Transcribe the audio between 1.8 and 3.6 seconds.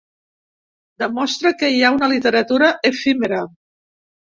ha una literatura efímera.